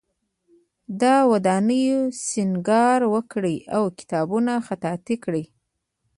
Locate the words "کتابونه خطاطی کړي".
3.97-5.43